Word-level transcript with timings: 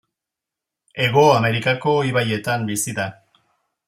Hego 1.03 1.25
Amerikako 1.33 1.93
ibaietan 2.13 2.65
bizi 2.71 2.95
da. 3.01 3.07